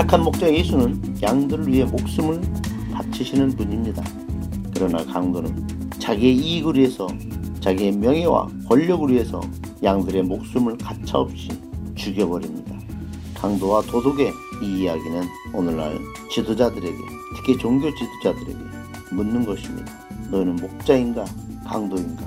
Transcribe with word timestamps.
착한 0.00 0.24
목자 0.24 0.50
예수는 0.50 1.18
양들을 1.20 1.68
위해 1.68 1.84
목숨을 1.84 2.40
바치시는 2.94 3.50
분입니다. 3.50 4.02
그러나 4.72 5.04
강도는 5.04 5.68
자기의 5.98 6.36
이익을 6.36 6.76
위해서 6.76 7.06
자기의 7.60 7.92
명예와 7.92 8.48
권력을 8.66 9.10
위해서 9.10 9.42
양들의 9.82 10.22
목숨을 10.22 10.78
가차없이 10.78 11.50
죽여버립니다. 11.96 12.78
강도와 13.34 13.82
도덕의 13.82 14.32
이 14.62 14.80
이야기는 14.80 15.22
오늘날 15.52 15.98
지도자들에게 16.30 16.96
특히 17.36 17.58
종교 17.58 17.94
지도자들에게 17.94 18.58
묻는 19.12 19.44
것입니다. 19.44 19.92
너는 20.30 20.56
목자인가 20.56 21.26
강도인가? 21.66 22.24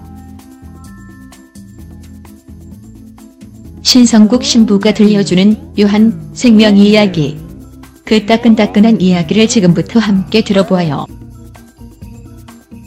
신성국 3.82 4.44
신부가 4.44 4.94
들려주는 4.94 5.74
요한 5.80 6.30
생명 6.34 6.78
이야기. 6.78 7.43
그 8.05 8.25
따끈따끈한 8.25 9.02
이야기를 9.02 9.48
지금부터 9.48 9.99
함께 9.99 10.44
들어보아요. 10.44 11.05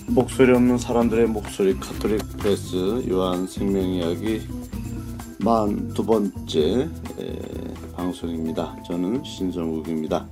목소리 0.08 0.52
없는 0.52 0.78
사람들의 0.78 1.26
목소리 1.26 1.78
카톨릭 1.78 2.22
프레스 2.38 3.04
요한 3.10 3.46
생명 3.46 3.82
이야기 3.84 4.42
마흔두 5.38 6.04
번째 6.04 6.88
에, 7.18 7.38
방송입니다. 7.94 8.76
저는 8.86 9.22
신성국입니다. 9.24 10.26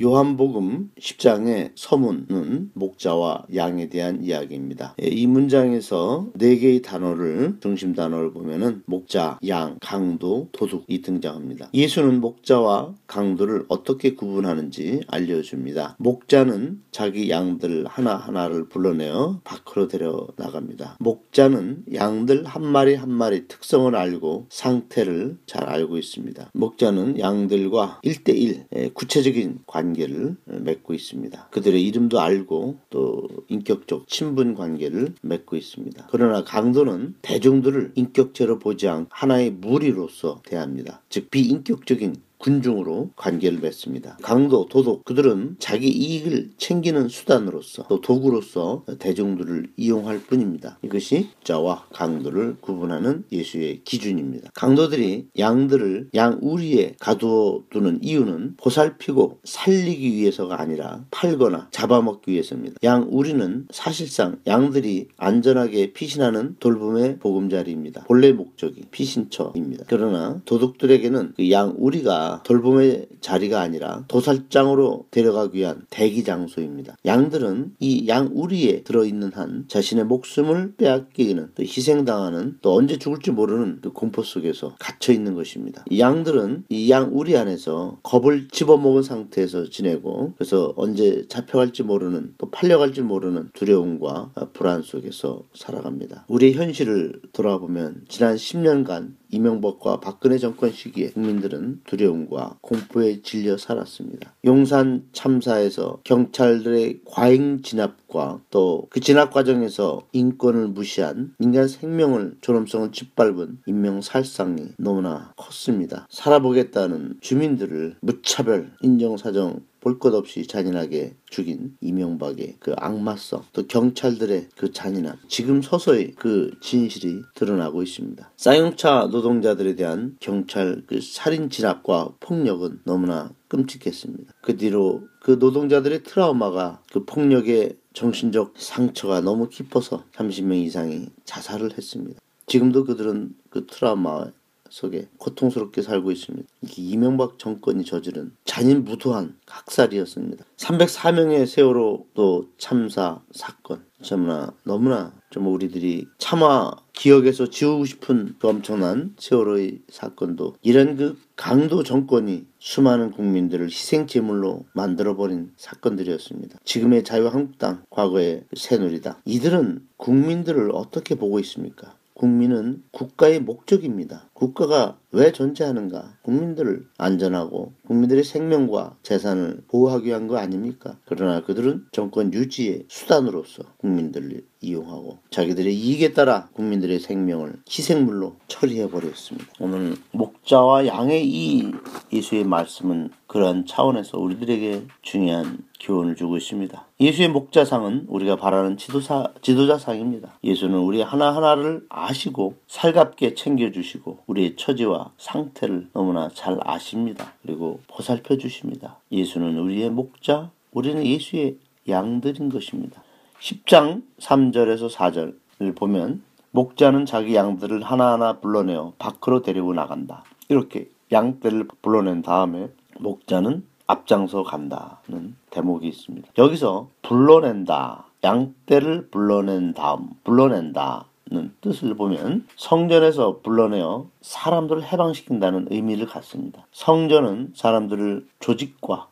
요한복음 0.00 0.90
10장의 0.98 1.72
서문은 1.74 2.70
목자와 2.72 3.46
양에 3.54 3.88
대한 3.88 4.22
이야기입니다. 4.22 4.94
이 4.98 5.26
문장에서 5.26 6.28
네 6.34 6.56
개의 6.56 6.82
단어를 6.82 7.56
중심 7.60 7.94
단어를 7.94 8.32
보면은 8.32 8.82
목자, 8.86 9.38
양, 9.48 9.76
강도, 9.80 10.48
도둑이 10.52 11.02
등장합니다. 11.02 11.70
예수는 11.74 12.20
목자와 12.20 12.94
강도를 13.06 13.64
어떻게 13.68 14.14
구분하는지 14.14 15.02
알려줍니다. 15.08 15.96
목자는 15.98 16.80
자기 16.90 17.30
양들 17.30 17.86
하나하나를 17.86 18.68
불러내어 18.68 19.40
밖으로 19.44 19.88
데려 19.88 20.28
나갑니다. 20.36 20.96
목자는 21.00 21.84
양들 21.92 22.44
한 22.44 22.64
마리 22.64 22.94
한 22.94 23.10
마리 23.10 23.48
특성을 23.48 23.94
알고 23.94 24.46
상태를 24.50 25.38
잘 25.46 25.64
알고 25.64 25.98
있습니다. 25.98 26.50
목자는 26.54 27.18
양들과 27.18 28.00
1대1 28.04 28.94
구체적인 28.94 29.57
관계를 29.66 30.36
맺고 30.44 30.94
있습니다. 30.94 31.48
그들의 31.50 31.84
이름도 31.86 32.20
알고 32.20 32.78
또 32.90 33.28
인격적 33.48 34.08
친분 34.08 34.54
관계를 34.54 35.14
맺고 35.22 35.56
있습니다. 35.56 36.08
그러나 36.10 36.44
강도는 36.44 37.14
대중들을 37.22 37.92
인격체로 37.94 38.58
보지 38.58 38.88
않고 38.88 39.08
하나의 39.10 39.50
무리로서 39.50 40.42
대합니다. 40.44 41.02
즉 41.08 41.30
비인격적인 41.30 42.16
군중으로 42.38 43.10
관계를 43.16 43.58
맺습니다. 43.58 44.16
강도, 44.22 44.66
도덕 44.68 45.04
그들은 45.04 45.56
자기 45.58 45.88
이익을 45.88 46.50
챙기는 46.56 47.08
수단으로서 47.08 47.86
또 47.88 48.00
도구로서 48.00 48.84
대중들을 48.98 49.70
이용할 49.76 50.20
뿐입니다. 50.20 50.78
이것이 50.82 51.30
자와 51.42 51.86
강도를 51.92 52.56
구분하는 52.60 53.24
예수의 53.32 53.82
기준입니다. 53.84 54.50
강도들이 54.54 55.28
양들을 55.38 56.10
양 56.14 56.38
우리에 56.40 56.94
가두어 57.00 57.64
두는 57.70 58.00
이유는 58.02 58.54
보살피고 58.56 59.40
살리기 59.44 60.14
위해서가 60.14 60.60
아니라 60.60 61.04
팔거나 61.10 61.68
잡아먹기 61.72 62.30
위해서입니다. 62.30 62.76
양 62.84 63.08
우리는 63.10 63.66
사실상 63.72 64.38
양들이 64.46 65.08
안전하게 65.16 65.92
피신하는 65.92 66.56
돌봄의 66.60 67.18
보금자리입니다. 67.18 68.04
본래 68.04 68.32
목적이 68.32 68.82
피신처입니다. 68.90 69.86
그러나 69.88 70.40
도둑들에게는 70.44 71.34
그 71.36 71.48
양 71.50 71.74
우리가 71.78 72.27
돌봄의 72.44 73.06
자리가 73.20 73.60
아니라 73.60 74.04
도살장으로 74.08 75.06
데려가기 75.10 75.58
위한 75.58 75.82
대기 75.90 76.24
장소입니다. 76.24 76.96
양들은 77.04 77.74
이 77.80 78.06
양 78.08 78.30
우리에 78.32 78.82
들어있는 78.84 79.32
한 79.34 79.64
자신의 79.68 80.04
목숨을 80.06 80.74
빼앗기는 80.76 81.50
또 81.54 81.62
희생당하는 81.62 82.58
또 82.62 82.74
언제 82.74 82.98
죽을지 82.98 83.30
모르는 83.32 83.80
그 83.82 83.92
공포 83.92 84.22
속에서 84.22 84.74
갇혀 84.78 85.12
있는 85.12 85.34
것입니다. 85.34 85.84
이 85.90 86.00
양들은 86.00 86.64
이 86.70 86.88
양 86.90 87.10
우리 87.12 87.36
안에서 87.36 87.98
겁을 88.02 88.48
집어먹은 88.50 89.02
상태에서 89.02 89.68
지내고 89.68 90.32
그래서 90.38 90.72
언제 90.76 91.26
잡혀갈지 91.28 91.82
모르는 91.82 92.34
또 92.38 92.50
팔려갈지 92.50 93.02
모르는 93.02 93.50
두려움과 93.52 94.32
불안 94.54 94.80
속에서 94.82 95.42
살아갑니다. 95.54 96.24
우리의 96.28 96.54
현실을 96.54 97.20
돌아보면 97.32 98.04
지난 98.08 98.36
10년간 98.36 99.17
이명박과 99.30 100.00
박근혜 100.00 100.38
정권 100.38 100.72
시기에 100.72 101.10
국민들은 101.10 101.82
두려움과 101.84 102.58
공포에 102.60 103.22
질려 103.22 103.56
살았습니다. 103.56 104.34
용산 104.44 105.04
참사에서 105.12 106.00
경찰들의 106.04 107.02
과잉 107.04 107.62
진압 107.62 108.07
과 108.08 108.40
또 108.50 108.86
그 108.90 109.00
진압 109.00 109.32
과정에서 109.32 110.06
인권을 110.12 110.68
무시한 110.68 111.34
인간 111.38 111.68
생명을 111.68 112.36
존엄성을 112.40 112.92
짓밟은 112.92 113.58
인명 113.66 114.00
살상이 114.00 114.68
너무나 114.78 115.32
컸습니다. 115.36 116.06
살아보겠다는 116.10 117.18
주민들을 117.20 117.96
무차별 118.00 118.72
인정사정 118.82 119.60
볼 119.80 119.98
것 120.00 120.12
없이 120.12 120.46
잔인하게 120.46 121.14
죽인 121.30 121.76
이명박의 121.80 122.56
그 122.58 122.74
악마성 122.76 123.44
또 123.52 123.66
경찰들의 123.66 124.48
그 124.56 124.72
잔인함 124.72 125.16
지금 125.28 125.62
서서히 125.62 126.12
그 126.14 126.50
진실이 126.60 127.22
드러나고 127.34 127.82
있습니다. 127.82 128.30
쌍용차 128.36 129.08
노동자들에 129.12 129.76
대한 129.76 130.16
경찰 130.20 130.82
그 130.86 131.00
살인 131.00 131.48
진압과 131.48 132.14
폭력은 132.20 132.80
너무나 132.84 133.32
끔찍했습니다. 133.48 134.34
그 134.42 134.56
뒤로 134.56 135.02
그 135.20 135.32
노동자들의 135.40 136.02
트라우마가 136.02 136.82
그 136.92 137.04
폭력의 137.04 137.76
정신적 137.98 138.54
상처가 138.56 139.20
너무 139.20 139.48
깊어서 139.48 140.04
30명 140.14 140.62
이상이 140.64 141.06
자살을 141.24 141.76
했습니다. 141.76 142.20
지금도 142.46 142.84
그들은 142.84 143.34
그 143.50 143.66
트라우마 143.66 144.26
속에 144.70 145.08
고통스럽게 145.16 145.82
살고 145.82 146.12
있습니다. 146.12 146.48
이게 146.62 146.82
이명박 146.82 147.40
정권이 147.40 147.84
저지른 147.84 148.30
잔인무도한 148.44 149.34
학살이었습니다. 149.46 150.44
304명의 150.56 151.46
세월호도 151.46 152.50
참사 152.56 153.20
사건 153.32 153.84
너무나 154.08 154.52
너무나 154.62 155.12
좀 155.30 155.48
우리들이 155.48 156.06
차마 156.18 156.70
기억에서 156.92 157.50
지우고 157.50 157.84
싶은 157.84 158.36
그 158.38 158.46
엄청난 158.46 159.16
세월호의 159.18 159.80
사건도 159.88 160.54
이런 160.62 160.96
그 160.96 161.18
강도 161.38 161.84
정권이 161.84 162.46
수많은 162.58 163.12
국민들을 163.12 163.66
희생제물로 163.66 164.64
만들어버린 164.72 165.52
사건들이었습니다. 165.56 166.58
지금의 166.64 167.04
자유한국당, 167.04 167.84
과거의 167.90 168.42
새누리당 168.56 169.22
이들은 169.24 169.86
국민들을 169.98 170.72
어떻게 170.74 171.14
보고 171.14 171.38
있습니까? 171.38 171.94
국민은 172.18 172.82
국가의 172.90 173.38
목적입니다. 173.40 174.28
국가가 174.32 174.98
왜 175.12 175.30
존재하는가? 175.30 176.16
국민들을 176.22 176.88
안전하고 176.98 177.74
국민들의 177.86 178.24
생명과 178.24 178.96
재산을 179.04 179.62
보호하기 179.68 180.08
위한 180.08 180.26
거 180.26 180.36
아닙니까? 180.36 180.98
그러나 181.06 181.42
그들은 181.42 181.86
정권 181.92 182.34
유지의 182.34 182.86
수단으로서 182.88 183.62
국민들을 183.78 184.44
이용하고 184.60 185.18
자기들의 185.30 185.72
이익에 185.72 186.12
따라 186.12 186.48
국민들의 186.54 186.98
생명을 186.98 187.54
희생물로 187.70 188.34
처리해 188.48 188.90
버렸습니다. 188.90 189.46
오늘 189.60 189.94
목자와 190.10 190.88
양의 190.88 191.24
이 191.24 191.70
예수의 192.12 192.42
말씀은 192.44 193.10
그러한 193.28 193.66
차원에서 193.66 194.18
우리들에게 194.18 194.88
중요한 195.02 195.58
교훈을 195.80 196.16
주고 196.16 196.36
있습니다. 196.36 196.87
예수의 197.00 197.28
목자상은 197.28 198.06
우리가 198.08 198.34
바라는 198.34 198.76
지도사, 198.76 199.28
지도자상입니다. 199.40 200.40
예수는 200.42 200.78
우리 200.80 201.00
하나하나를 201.00 201.86
아시고 201.88 202.56
살갑게 202.66 203.34
챙겨주시고 203.34 204.24
우리의 204.26 204.56
처지와 204.56 205.12
상태를 205.16 205.90
너무나 205.92 206.28
잘 206.34 206.58
아십니다. 206.60 207.34
그리고 207.42 207.78
보살펴 207.86 208.36
주십니다. 208.36 208.96
예수는 209.12 209.56
우리의 209.58 209.90
목자, 209.90 210.50
우리는 210.72 211.06
예수의 211.06 211.58
양들인 211.88 212.48
것입니다. 212.48 213.00
10장 213.40 214.02
3절에서 214.18 214.90
4절을 214.90 215.76
보면 215.76 216.24
목자는 216.50 217.06
자기 217.06 217.36
양들을 217.36 217.80
하나하나 217.80 218.40
불러내어 218.40 218.94
밖으로 218.98 219.42
데리고 219.42 219.72
나간다. 219.72 220.24
이렇게 220.48 220.88
양떼를 221.12 221.68
불러낸 221.80 222.22
다음에 222.22 222.70
목자는 222.98 223.62
앞장서 223.88 224.44
간다는 224.44 225.34
대목이 225.50 225.88
있습니다. 225.88 226.28
여기서 226.38 226.88
불러낸다. 227.02 228.04
양떼를 228.22 229.08
불러낸 229.10 229.74
다음 229.74 230.10
불러낸다. 230.22 231.06
는 231.30 231.52
뜻을 231.60 231.94
보면 231.94 232.46
성전에서 232.56 233.40
불러내어 233.42 234.06
사람들을 234.22 234.82
해방시킨다는 234.82 235.66
의미를 235.70 236.06
갖습니다. 236.06 236.64
성전은 236.72 237.52
사람들을 237.54 238.26
조직과 238.40 239.08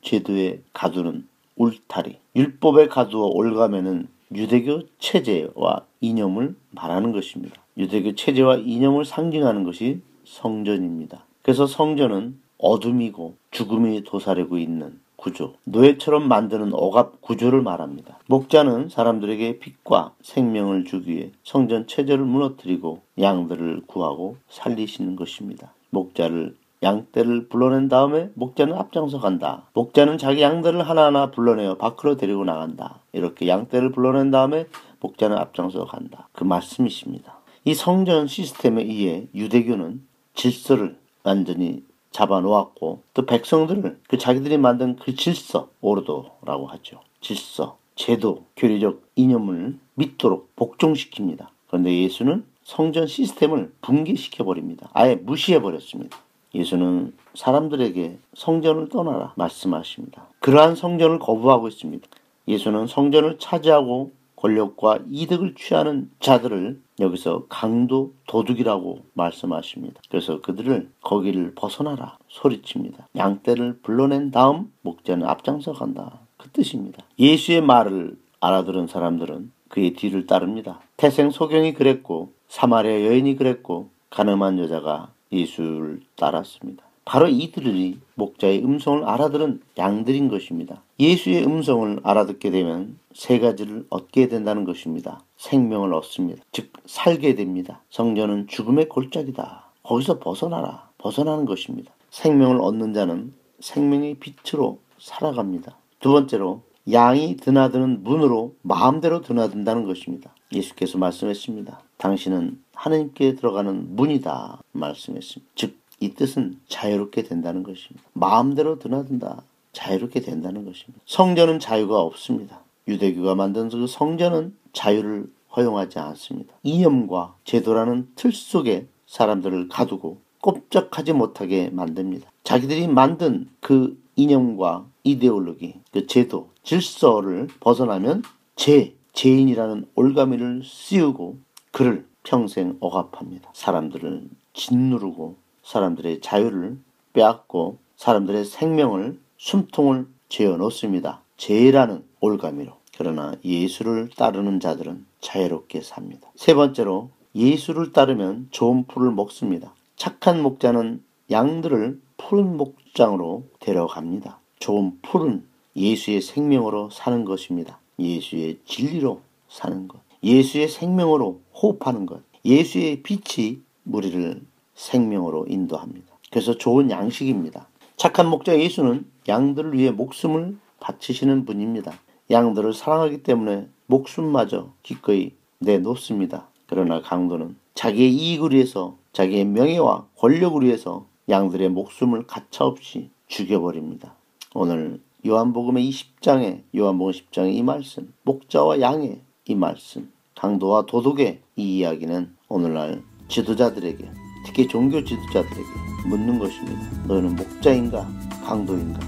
제도에 0.00 0.60
가두는 0.72 1.26
울타리, 1.56 2.18
율법에 2.36 2.86
가두어 2.86 3.26
올가매는 3.26 4.06
유대교 4.32 4.82
체제와 5.00 5.82
이념을 6.00 6.54
말하는 6.70 7.10
것입니다. 7.10 7.56
유대교 7.76 8.14
체제와 8.14 8.58
이념을 8.58 9.04
상징하는 9.04 9.64
것이 9.64 10.02
성전입니다. 10.24 11.24
그래서 11.42 11.66
성전은 11.66 12.38
어둠이고 12.58 13.34
죽음이 13.50 14.04
도사리고 14.04 14.58
있는 14.58 14.98
구조, 15.16 15.54
노예처럼 15.64 16.28
만드는 16.28 16.72
억압 16.72 17.20
구조를 17.20 17.62
말합니다. 17.62 18.18
목자는 18.26 18.90
사람들에게 18.90 19.58
빛과 19.58 20.12
생명을 20.22 20.84
주기 20.84 21.12
위해 21.12 21.30
성전 21.42 21.86
체제를 21.86 22.24
무너뜨리고 22.24 23.00
양들을 23.20 23.82
구하고 23.86 24.36
살리시는 24.48 25.16
것입니다. 25.16 25.72
목자를 25.90 26.54
양떼를 26.82 27.48
불러낸 27.48 27.88
다음에 27.88 28.30
목자는 28.34 28.74
앞장서 28.74 29.18
간다. 29.18 29.62
목자는 29.72 30.18
자기 30.18 30.42
양들을 30.42 30.86
하나하나 30.86 31.30
불러내어 31.30 31.76
밖으로 31.76 32.16
데리고 32.16 32.44
나간다. 32.44 33.00
이렇게 33.12 33.48
양떼를 33.48 33.92
불러낸 33.92 34.30
다음에 34.30 34.66
목자는 35.00 35.36
앞장서 35.36 35.86
간다. 35.86 36.28
그 36.32 36.44
말씀이십니다. 36.44 37.38
이 37.64 37.74
성전 37.74 38.28
시스템에 38.28 38.82
의해 38.82 39.26
유대교는 39.34 40.02
질서를 40.34 40.96
완전히 41.24 41.82
잡아놓았고 42.10 43.02
또 43.14 43.26
백성들을 43.26 44.00
그 44.08 44.18
자기들이 44.18 44.58
만든 44.58 44.96
그 44.96 45.14
질서 45.14 45.68
오르도라고 45.80 46.66
하죠. 46.66 47.00
질서, 47.20 47.78
제도, 47.94 48.44
교리적 48.56 49.02
이념을 49.16 49.78
믿도록 49.94 50.54
복종시킵니다. 50.56 51.48
그런데 51.66 52.02
예수는 52.02 52.44
성전 52.62 53.06
시스템을 53.06 53.72
붕괴시켜 53.80 54.44
버립니다. 54.44 54.88
아예 54.92 55.14
무시해 55.14 55.60
버렸습니다. 55.60 56.18
예수는 56.54 57.14
사람들에게 57.34 58.18
성전을 58.34 58.88
떠나라 58.88 59.32
말씀하십니다. 59.36 60.26
그러한 60.40 60.74
성전을 60.74 61.18
거부하고 61.18 61.68
있습니다. 61.68 62.06
예수는 62.48 62.86
성전을 62.86 63.38
차지하고 63.38 64.12
권력과 64.36 65.00
이득을 65.10 65.54
취하는 65.54 66.10
자들을 66.20 66.80
여기서 66.98 67.44
강도 67.48 68.12
도둑이라고 68.26 69.00
말씀하십니다. 69.14 70.00
그래서 70.08 70.40
그들을 70.40 70.90
거기를 71.02 71.54
벗어나라 71.54 72.18
소리칩니다. 72.28 73.08
양떼를 73.16 73.80
불러낸 73.82 74.30
다음 74.30 74.72
목자는 74.82 75.26
앞장서 75.26 75.72
간다. 75.72 76.20
그 76.36 76.50
뜻입니다. 76.50 77.02
예수의 77.18 77.60
말을 77.60 78.16
알아들은 78.40 78.86
사람들은 78.86 79.52
그의 79.68 79.94
뒤를 79.94 80.26
따릅니다. 80.26 80.80
태생 80.96 81.30
소경이 81.30 81.74
그랬고 81.74 82.32
사마리아 82.48 83.04
여인이 83.06 83.36
그랬고 83.36 83.90
가늠한 84.10 84.58
여자가 84.58 85.10
예수를 85.32 86.00
따랐습니다. 86.16 86.85
바로 87.06 87.28
이들이 87.28 88.00
목자의 88.16 88.64
음성을 88.64 89.04
알아들은 89.04 89.62
양들인 89.78 90.28
것입니다. 90.28 90.82
예수의 90.98 91.46
음성을 91.46 92.00
알아듣게 92.02 92.50
되면 92.50 92.98
세 93.14 93.38
가지를 93.38 93.86
얻게 93.90 94.26
된다는 94.26 94.64
것입니다. 94.64 95.20
생명을 95.36 95.94
얻습니다. 95.94 96.42
즉, 96.50 96.72
살게 96.84 97.36
됩니다. 97.36 97.80
성전은 97.90 98.48
죽음의 98.48 98.88
골짜기다. 98.88 99.70
거기서 99.84 100.18
벗어나라. 100.18 100.90
벗어나는 100.98 101.46
것입니다. 101.46 101.92
생명을 102.10 102.60
얻는 102.60 102.92
자는 102.92 103.32
생명의 103.60 104.14
빛으로 104.14 104.80
살아갑니다. 104.98 105.76
두 106.00 106.10
번째로, 106.10 106.62
양이 106.90 107.36
드나드는 107.36 108.02
문으로 108.02 108.54
마음대로 108.62 109.20
드나든다는 109.20 109.86
것입니다. 109.86 110.34
예수께서 110.52 110.98
말씀했습니다. 110.98 111.80
당신은 111.98 112.60
하나님께 112.74 113.36
들어가는 113.36 113.94
문이다. 113.94 114.60
말씀했습니다. 114.72 115.52
즉, 115.54 115.85
이 116.00 116.14
뜻은 116.14 116.60
자유롭게 116.68 117.22
된다는 117.22 117.62
것입니다. 117.62 118.02
마음대로 118.12 118.78
드나든다. 118.78 119.42
자유롭게 119.72 120.20
된다는 120.20 120.64
것입니다. 120.64 121.02
성전은 121.06 121.58
자유가 121.58 122.00
없습니다. 122.00 122.60
유대교가 122.88 123.34
만든 123.34 123.68
그 123.68 123.86
성전은 123.86 124.54
자유를 124.72 125.26
허용하지 125.56 125.98
않습니다. 125.98 126.54
이념과 126.62 127.34
제도라는 127.44 128.08
틀 128.14 128.32
속에 128.32 128.86
사람들을 129.06 129.68
가두고 129.68 130.18
꼼짝하지 130.40 131.12
못하게 131.12 131.70
만듭니다. 131.70 132.30
자기들이 132.44 132.88
만든 132.88 133.48
그 133.60 134.00
이념과 134.16 134.86
이데올로기, 135.04 135.74
그 135.92 136.06
제도, 136.06 136.50
질서를 136.62 137.48
벗어나면 137.60 138.22
제, 138.54 138.94
죄인이라는 139.12 139.86
올가미를 139.94 140.62
씌우고 140.64 141.38
그를 141.72 142.06
평생 142.22 142.76
억압합니다. 142.80 143.50
사람들을 143.54 144.28
짓누르고 144.52 145.36
사람들의 145.66 146.20
자유를 146.20 146.78
빼앗고 147.12 147.78
사람들의 147.96 148.44
생명을 148.44 149.18
숨통을 149.36 150.06
죄어 150.28 150.56
놓습니다. 150.56 151.22
죄라는 151.36 152.04
올가미로. 152.20 152.72
그러나 152.96 153.34
예수를 153.44 154.08
따르는 154.16 154.60
자들은 154.60 155.04
자유롭게 155.20 155.82
삽니다. 155.82 156.28
세 156.36 156.54
번째로 156.54 157.10
예수를 157.34 157.92
따르면 157.92 158.48
좋은 158.52 158.84
풀을 158.84 159.10
먹습니다. 159.10 159.74
착한 159.96 160.40
목자는 160.40 161.02
양들을 161.30 162.00
푸른 162.16 162.56
목장으로 162.56 163.44
데려갑니다. 163.60 164.38
좋은 164.60 164.98
풀은 165.02 165.44
예수의 165.74 166.22
생명으로 166.22 166.90
사는 166.90 167.24
것입니다. 167.24 167.78
예수의 167.98 168.60
진리로 168.64 169.20
사는 169.48 169.88
것. 169.88 170.00
예수의 170.22 170.68
생명으로 170.68 171.40
호흡하는 171.54 172.06
것. 172.06 172.22
예수의 172.44 173.02
빛이 173.02 173.60
우리를 173.84 174.40
생명으로 174.76 175.46
인도합니다. 175.48 176.14
그래서 176.30 176.56
좋은 176.56 176.90
양식입니다. 176.90 177.66
착한 177.96 178.28
목자 178.28 178.60
예수는 178.60 179.06
양들을 179.26 179.72
위해 179.74 179.90
목숨을 179.90 180.58
바치시는 180.78 181.44
분입니다. 181.44 181.92
양들을 182.30 182.72
사랑하기 182.74 183.22
때문에 183.22 183.68
목숨마저 183.86 184.72
기꺼이 184.82 185.32
내놓습니다. 185.58 186.48
그러나 186.66 187.00
강도는 187.00 187.56
자기의 187.74 188.12
이익을 188.12 188.52
위해서 188.52 188.96
자기의 189.12 189.46
명예와 189.46 190.06
권력을 190.16 190.62
위해서 190.62 191.06
양들의 191.28 191.70
목숨을 191.70 192.26
가차없이 192.26 193.10
죽여버립니다. 193.28 194.14
오늘 194.54 195.00
요한복음의 195.26 195.90
20장에 195.90 196.62
요한복음 196.76 197.12
10장의 197.12 197.54
이 197.54 197.62
말씀 197.62 198.12
목자와 198.22 198.80
양의 198.80 199.20
이 199.46 199.54
말씀 199.54 200.12
강도와 200.34 200.86
도덕의 200.86 201.40
이 201.56 201.78
이야기는 201.78 202.34
오늘날 202.48 203.02
지도자들에게 203.28 204.25
특히 204.46 204.66
종교 204.68 205.04
지도자들에게 205.04 205.68
묻는 206.06 206.38
것입니다. 206.38 206.80
너는 207.06 207.34
목자인가 207.36 208.06
강도인가? 208.46 209.00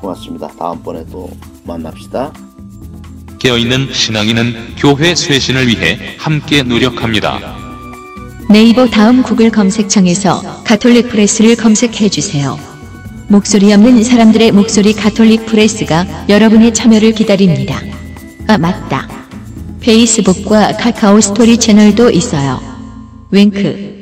고맙습니다. 0.00 0.48
다음번에 0.48 1.04
또 1.10 1.28
만납시다. 1.64 2.32
깨어있는 3.38 3.92
신앙인은 3.92 4.76
교회 4.76 5.14
쇄신을 5.14 5.68
위해 5.68 6.16
함께 6.18 6.62
노력합니다. 6.62 7.56
네이버 8.50 8.86
다음 8.86 9.22
구글 9.22 9.50
검색창에서 9.50 10.62
가톨릭 10.64 11.10
프레스를 11.10 11.56
검색해 11.56 12.08
주세요. 12.08 12.58
목소리 13.28 13.72
없는 13.72 14.02
사람들의 14.02 14.52
목소리 14.52 14.94
가톨릭 14.94 15.46
프레스가 15.46 16.26
여러분의 16.28 16.72
참여를 16.72 17.12
기다립니다. 17.12 17.80
아, 18.46 18.56
맞다. 18.56 19.06
페이스북과 19.80 20.78
카카오 20.78 21.20
스토리 21.20 21.58
채널도 21.58 22.10
있어요. 22.10 22.60
윙크. 23.30 23.97